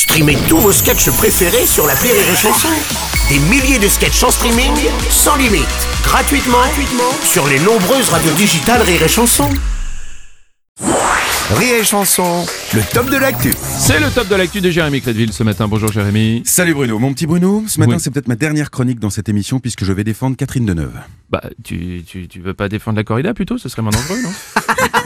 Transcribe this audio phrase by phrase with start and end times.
[0.00, 2.68] Streamez tous vos sketchs préférés sur la Rire et Chanson.
[3.28, 4.72] Des milliers de sketchs en streaming,
[5.10, 5.68] sans limite,
[6.02, 9.46] gratuitement, gratuitement sur les nombreuses radios digitales Rire et Chanson.
[11.54, 13.52] Rire et Chanson, le top de l'actu.
[13.78, 15.68] C'est le top de l'actu de Jérémy Crédville ce matin.
[15.68, 16.40] Bonjour Jérémy.
[16.46, 17.62] Salut Bruno, mon petit Bruno.
[17.68, 18.00] Ce matin, Oui.
[18.00, 20.98] c'est peut-être ma dernière chronique dans cette émission puisque je vais défendre Catherine Deneuve.
[21.30, 23.56] Bah, tu, tu, tu veux pas défendre la corrida plutôt?
[23.56, 24.30] Ce serait moins dangereux, non?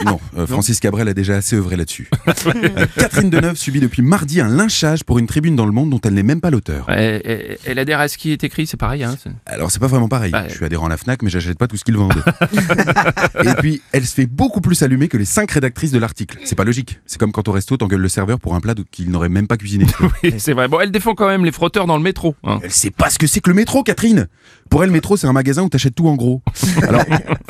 [0.05, 2.09] Non, euh, Francis Cabrel a déjà assez œuvré là-dessus.
[2.45, 5.99] Euh, Catherine Deneuve subit depuis mardi un lynchage pour une tribune dans le monde dont
[6.03, 6.85] elle n'est même pas l'auteur.
[6.89, 9.03] Elle, elle- elle adhère à ce qui est écrit, c'est pareil.
[9.03, 9.15] Hein,
[9.45, 10.33] Alors c'est pas vraiment pareil.
[10.49, 12.13] Je suis adhérent à la Fnac, mais j'achète pas tout ce qu'ils vendent.
[13.43, 16.37] Et puis, elle se fait beaucoup plus allumer que les cinq rédactrices de l'article.
[16.43, 16.99] C'est pas logique.
[17.05, 19.57] C'est comme quand au resto, t'engueules le serveur pour un plat qu'il n'aurait même pas
[19.57, 19.85] cuisiné.
[20.23, 20.67] Oui, c'est vrai.
[20.67, 22.35] Bon, elle défend quand même les frotteurs dans le métro.
[22.43, 22.59] hein.
[22.63, 24.27] Elle sait pas ce que c'est que le métro, Catherine.
[24.69, 26.41] Pour elle, le métro, c'est un magasin où t'achètes tout en gros.
[26.81, 27.03] Alors,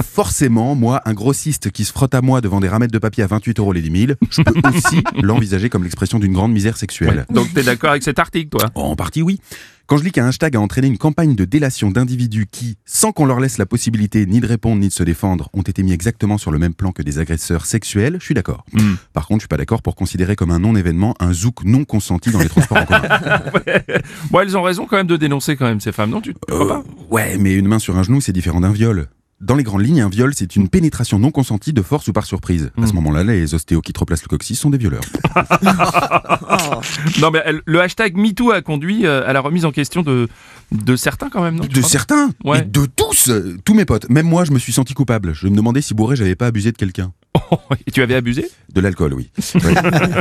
[0.04, 3.28] forcément, moi, un grossiste qui se frotte à moi devant des ramettes de papier à
[3.28, 7.26] 28 euros les 10 000, je peux aussi l'envisager comme l'expression d'une grande misère sexuelle.
[7.30, 8.70] Donc t'es d'accord avec cet article, toi?
[8.76, 9.40] En partie, oui.
[9.88, 13.26] Quand je lis qu'un hashtag a entraîné une campagne de délation d'individus qui, sans qu'on
[13.28, 16.40] leur laisse la possibilité ni de répondre ni de se défendre, ont été mis exactement
[16.40, 18.66] sur le même plan que des agresseurs sexuels, je suis d'accord.
[18.74, 18.96] Hmm.
[19.14, 22.32] Par contre, je suis pas d'accord pour considérer comme un non-événement un zouk non consenti
[22.32, 23.02] dans les transports en commun.
[24.32, 26.68] Bon, elles ont raison quand même de dénoncer quand même ces femmes, non Tu crois
[26.68, 26.78] pas?
[26.80, 29.08] Euh, Ouais, mais une main sur un genou, c'est différent d'un viol.
[29.42, 32.26] Dans les grandes lignes, un viol, c'est une pénétration non consentie de force ou par
[32.26, 32.72] surprise.
[32.82, 32.96] À ce Mm.
[32.96, 35.02] moment-là, les ostéos qui te replacent le coccyx sont des violeurs.
[37.22, 40.28] Non, mais elle- le hashtag MeToo a conduit euh, à la remise en question de,
[40.72, 42.60] de certains quand même, non De certains Ouais.
[42.60, 44.10] Et de tous euh, Tous mes potes.
[44.10, 45.34] Même moi, je me suis senti coupable.
[45.34, 47.12] Je me demandais si bourré, j'avais pas abusé de quelqu'un.
[47.88, 49.30] Et tu avais abusé De l'alcool, oui.
[49.56, 49.62] Ouais.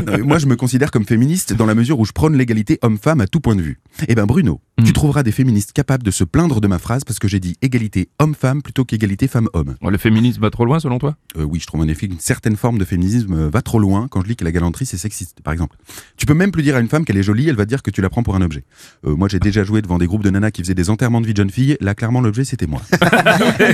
[0.08, 3.20] Euh, moi, je me considère comme féministe dans la mesure où je prône l'égalité homme-femme
[3.20, 3.78] à tout point de vue.
[4.08, 7.20] Eh ben, Bruno, Tu trouveras des féministes capables de se plaindre de ma phrase parce
[7.20, 9.76] que j'ai dit égalité homme-femme plutôt qu'égalité femme-homme.
[9.80, 11.16] Bon, Le féminisme va trop loin selon toi?
[11.36, 14.22] Euh, oui, je trouve en effet qu'une certaine forme de féminisme va trop loin quand
[14.22, 15.76] je lis que la galanterie c'est sexiste, par exemple.
[16.16, 17.90] Tu peux même plus dire à une femme qu'elle est jolie, elle va dire que
[17.90, 18.64] tu la prends pour un objet.
[19.06, 21.26] Euh, moi, j'ai déjà joué devant des groupes de nanas qui faisaient des enterrements de
[21.26, 21.76] vie de jeunes filles.
[21.80, 22.82] Là, clairement, l'objet c'était moi.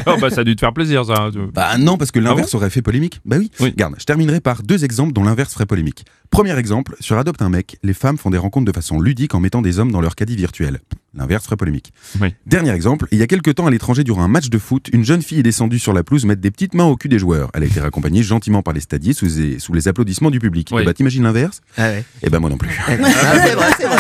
[0.07, 1.30] oh, bah, Ça a dû te faire plaisir ça.
[1.55, 3.20] Bah non, parce que l'inverse aurait fait polémique.
[3.24, 3.51] Bah oui.
[3.61, 3.70] Oui.
[3.70, 6.05] Regarde, je terminerai par deux exemples dont l'inverse ferait polémique.
[6.30, 9.41] Premier exemple, sur Adopte un mec, les femmes font des rencontres de façon ludique en
[9.41, 10.80] mettant des hommes dans leur caddie virtuel.
[11.14, 11.92] L'inverse ferait polémique.
[12.20, 12.34] Oui.
[12.46, 15.05] Dernier exemple, il y a quelques temps à l'étranger durant un match de foot, une
[15.05, 17.51] jeune fille est descendue sur la pelouse mettre des petites mains au cul des joueurs.
[17.55, 20.68] Elle a été raccompagnée gentiment par les stadiers sous les, sous les applaudissements du public.
[20.73, 20.83] Oui.
[20.83, 22.05] Et bah t'imagines l'inverse Ah ouais.
[22.23, 22.70] Eh ben moi non plus.
[22.86, 23.86] Ah, c'est vrai, c'est vrai.
[23.86, 23.96] c'est vrai.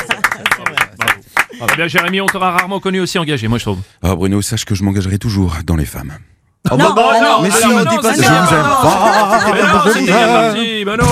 [1.72, 3.78] Eh bien, Jérémy, on t'aura rarement connu aussi engagé, moi je trouve.
[4.02, 6.12] Ah Bruno, sache que je m'engagerai toujours dans les femmes.
[6.70, 8.30] Oh, bah, bah, non, mais mais si, non, on dit pas c'est ça.
[8.30, 8.44] bien.
[8.44, 8.56] Je vous
[10.94, 11.04] aime pas.